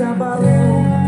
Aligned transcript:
se 0.00 0.06
abalam, 0.06 0.99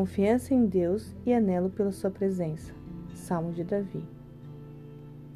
Confiança 0.00 0.54
em 0.54 0.64
Deus 0.64 1.14
e 1.26 1.34
anelo 1.34 1.68
pela 1.68 1.92
sua 1.92 2.10
presença. 2.10 2.72
Salmo 3.12 3.52
de 3.52 3.62
Davi. 3.62 4.02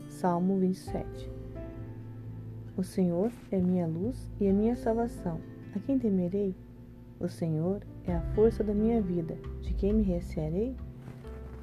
Salmo 0.09 0.59
27. 0.59 1.31
O 2.75 2.83
Senhor 2.83 3.31
é 3.53 3.59
minha 3.59 3.87
luz 3.87 4.33
e 4.41 4.49
a 4.49 4.53
minha 4.55 4.75
salvação. 4.75 5.39
A 5.77 5.79
quem 5.81 5.99
temerei? 5.99 6.55
O 7.21 7.29
Senhor 7.29 7.83
é 8.07 8.15
a 8.15 8.23
força 8.35 8.65
da 8.65 8.73
minha 8.73 9.03
vida. 9.03 9.37
De 9.61 9.75
quem 9.75 9.93
me 9.93 10.03
recearei? 10.03 10.75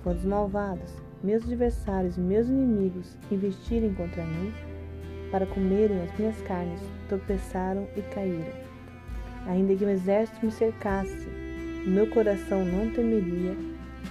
Quando 0.04 0.18
os 0.18 0.26
malvados, 0.26 0.94
meus 1.24 1.44
adversários 1.44 2.18
e 2.18 2.22
meus 2.22 2.50
inimigos 2.50 3.18
investirem 3.32 3.96
contra 3.96 4.24
mim, 4.24 4.54
para 5.32 5.48
comerem 5.48 6.00
as 6.04 6.20
minhas 6.20 6.40
carnes, 6.44 6.82
tropeçaram 7.10 7.88
e 7.98 8.02
caíram. 8.14 8.54
Ainda 9.48 9.76
que 9.76 9.86
um 9.86 9.90
exército 9.90 10.46
me 10.46 10.52
cercasse, 10.52 11.28
meu 11.86 12.06
coração 12.08 12.64
não 12.64 12.92
temeria, 12.92 13.56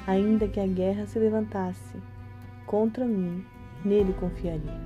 ainda 0.06 0.48
que 0.48 0.58
a 0.58 0.66
guerra 0.66 1.06
se 1.06 1.18
levantasse 1.18 1.96
contra 2.66 3.04
mim, 3.04 3.44
nele 3.84 4.12
confiaria. 4.14 4.80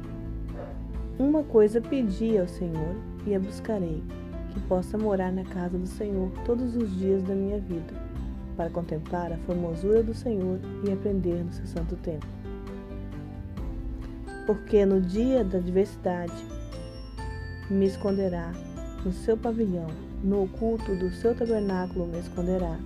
Uma 1.18 1.42
coisa 1.42 1.80
pedi 1.80 2.36
ao 2.36 2.46
Senhor 2.46 2.94
e 3.26 3.34
a 3.34 3.40
buscarei, 3.40 4.02
que 4.50 4.60
possa 4.60 4.98
morar 4.98 5.32
na 5.32 5.44
casa 5.44 5.78
do 5.78 5.86
Senhor 5.86 6.30
todos 6.44 6.76
os 6.76 6.94
dias 6.96 7.22
da 7.22 7.34
minha 7.34 7.58
vida, 7.58 7.94
para 8.56 8.68
contemplar 8.68 9.32
a 9.32 9.38
formosura 9.38 10.02
do 10.02 10.12
Senhor 10.12 10.58
e 10.86 10.92
aprender 10.92 11.42
no 11.42 11.52
seu 11.52 11.66
santo 11.66 11.96
templo. 11.96 12.28
Porque 14.46 14.84
no 14.84 15.00
dia 15.00 15.42
da 15.42 15.56
adversidade 15.56 16.34
me 17.70 17.86
esconderá 17.86 18.52
no 19.04 19.12
seu 19.12 19.36
pavilhão, 19.36 19.88
no 20.24 20.44
oculto 20.44 20.96
do 20.96 21.10
seu 21.10 21.34
tabernáculo 21.34 22.06
me 22.06 22.18
esconderá, 22.18 22.78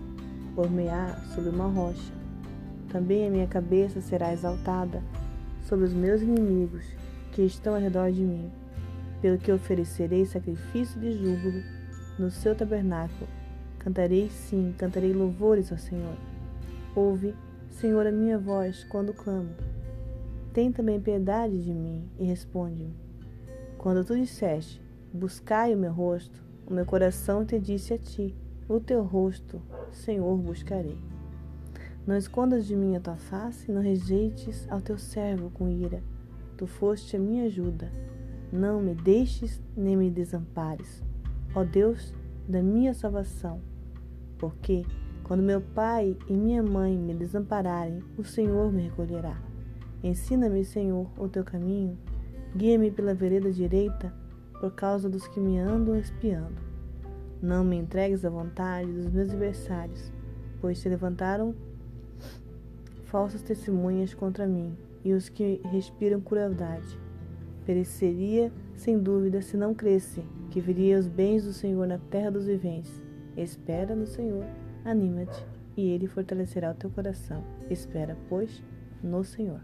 por-me-á 0.57 1.15
sobre 1.33 1.51
uma 1.51 1.69
rocha. 1.69 2.13
Também 2.91 3.29
a 3.29 3.31
minha 3.31 3.47
cabeça 3.47 4.01
será 4.01 4.33
exaltada 4.33 5.01
sobre 5.63 5.85
os 5.85 5.93
meus 5.93 6.21
inimigos 6.21 6.85
que 7.31 7.43
estão 7.43 7.77
ao 7.77 7.81
redor 7.81 8.11
de 8.11 8.23
mim, 8.23 8.51
pelo 9.23 9.39
que 9.39 9.53
oferecerei 9.53 10.27
sacrifício 10.27 11.01
de 11.01 11.13
júbilo 11.13 11.63
no 12.19 12.29
seu 12.29 12.57
tabernáculo. 12.57 13.29
Cantarei 13.79 14.29
sim, 14.31 14.75
cantarei 14.77 15.13
louvores 15.13 15.71
ao 15.71 15.79
Senhor. 15.79 16.17
Ouve, 16.97 17.37
Senhor, 17.71 18.05
a 18.05 18.11
minha 18.11 18.37
voz 18.37 18.83
quando 18.83 19.15
clamo. 19.15 19.51
Tem 20.53 20.73
também 20.73 21.01
piedade 21.01 21.63
de 21.63 21.73
mim 21.73 22.11
e 22.19 22.25
responde-me. 22.25 22.97
Quando 23.77 24.05
tu 24.05 24.17
disseste, 24.17 24.83
buscai 25.13 25.73
o 25.73 25.79
meu 25.79 25.93
rosto, 25.93 26.48
o 26.69 26.75
meu 26.75 26.85
coração 26.85 27.47
te 27.47 27.59
disse 27.59 27.95
a 27.95 27.99
ti, 27.99 28.37
o 28.69 28.79
teu 28.79 29.03
rosto, 29.03 29.63
Senhor, 29.91 30.37
buscarei. 30.37 30.99
Não 32.07 32.15
escondas 32.15 32.67
de 32.67 32.77
mim 32.77 32.95
a 32.95 33.01
tua 33.01 33.17
face, 33.17 33.73
não 33.73 33.81
rejeites 33.81 34.67
ao 34.71 34.79
teu 34.79 34.99
servo 34.99 35.49
com 35.49 35.67
ira. 35.71 36.03
Tu 36.59 36.67
foste 36.67 37.17
a 37.17 37.19
minha 37.19 37.45
ajuda. 37.45 37.91
Não 38.53 38.83
me 38.83 38.95
deixes 38.95 39.63
nem 39.75 39.97
me 39.97 40.11
desampares, 40.11 41.03
ó 41.55 41.65
Deus 41.65 42.15
da 42.47 42.63
minha 42.63 42.93
salvação. 42.93 43.63
Porque, 44.37 44.85
quando 45.25 45.43
meu 45.43 45.63
pai 45.63 46.19
e 46.29 46.35
minha 46.35 46.63
mãe 46.63 46.99
me 46.99 47.15
desampararem, 47.15 48.03
o 48.19 48.25
Senhor 48.25 48.71
me 48.71 48.83
recolherá. 48.83 49.41
Ensina-me, 50.03 50.63
Senhor, 50.67 51.11
o 51.17 51.29
teu 51.29 51.45
caminho, 51.45 51.99
guia-me 52.55 52.91
pela 52.91 53.15
vereda 53.15 53.51
direita, 53.51 54.13
por 54.61 54.73
causa 54.73 55.09
dos 55.09 55.27
que 55.29 55.41
me 55.41 55.59
andam 55.59 55.97
espiando. 55.97 56.61
Não 57.41 57.65
me 57.65 57.77
entregues 57.77 58.25
à 58.25 58.31
vontade 58.31 58.91
dos 58.91 59.09
meus 59.11 59.29
adversários, 59.29 60.13
pois 60.61 60.79
se 60.79 60.89
levantaram 60.89 61.55
falsas 63.05 63.43
testemunhas 63.43 64.13
contra 64.13 64.47
mim, 64.47 64.77
e 65.05 65.13
os 65.13 65.29
que 65.29 65.61
respiram 65.65 66.21
crueldade. 66.21 66.99
Pereceria, 67.65 68.53
sem 68.75 68.99
dúvida, 68.99 69.41
se 69.41 69.57
não 69.57 69.75
cresce, 69.75 70.23
que 70.51 70.61
viria 70.61 70.99
os 70.99 71.07
bens 71.07 71.45
do 71.45 71.53
Senhor 71.53 71.87
na 71.87 71.99
terra 71.99 72.31
dos 72.31 72.47
viventes. 72.47 73.03
Espera 73.37 73.95
no 73.95 74.07
Senhor, 74.07 74.45
anima-te, 74.85 75.47
e 75.77 75.89
Ele 75.89 76.07
fortalecerá 76.07 76.73
o 76.73 76.75
teu 76.75 76.91
coração. 76.91 77.45
Espera, 77.71 78.17
pois, 78.29 78.63
no 79.03 79.23
Senhor. 79.23 79.61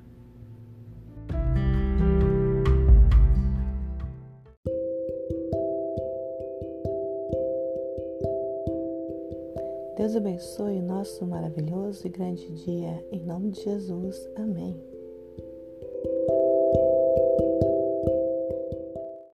Deus 10.04 10.16
abençoe 10.16 10.80
o 10.80 10.82
nosso 10.82 11.26
maravilhoso 11.26 12.06
e 12.06 12.10
grande 12.10 12.46
dia, 12.62 13.02
em 13.10 13.24
nome 13.24 13.52
de 13.52 13.62
Jesus. 13.62 14.28
Amém. 14.36 14.93